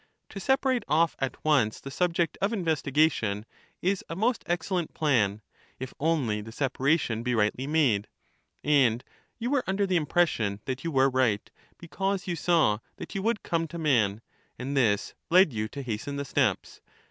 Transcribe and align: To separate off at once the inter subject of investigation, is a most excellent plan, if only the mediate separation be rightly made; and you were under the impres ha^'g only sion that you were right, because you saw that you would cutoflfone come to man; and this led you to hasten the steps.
To 0.29 0.39
separate 0.39 0.83
off 0.87 1.15
at 1.19 1.37
once 1.45 1.79
the 1.79 1.89
inter 1.89 1.93
subject 1.95 2.35
of 2.41 2.51
investigation, 2.51 3.45
is 3.83 4.03
a 4.09 4.15
most 4.15 4.41
excellent 4.47 4.95
plan, 4.95 5.43
if 5.79 5.93
only 5.99 6.37
the 6.41 6.45
mediate 6.47 6.53
separation 6.55 7.21
be 7.21 7.35
rightly 7.35 7.67
made; 7.67 8.07
and 8.63 9.03
you 9.37 9.51
were 9.51 9.63
under 9.67 9.85
the 9.85 9.99
impres 9.99 10.07
ha^'g 10.07 10.15
only 10.41 10.55
sion 10.55 10.59
that 10.65 10.83
you 10.83 10.89
were 10.91 11.07
right, 11.07 11.51
because 11.77 12.25
you 12.25 12.35
saw 12.35 12.79
that 12.95 13.13
you 13.13 13.21
would 13.21 13.43
cutoflfone 13.43 13.49
come 13.49 13.67
to 13.67 13.77
man; 13.77 14.21
and 14.57 14.75
this 14.75 15.13
led 15.29 15.53
you 15.53 15.67
to 15.67 15.83
hasten 15.83 16.15
the 16.15 16.25
steps. 16.25 16.81